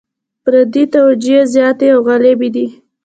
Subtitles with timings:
[0.43, 2.67] فردي توجیې زیاتې او غالبې دي.